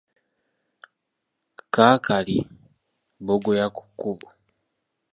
[1.73, 2.37] Kaakali,
[3.21, 4.27] bbogoya ku kkubo.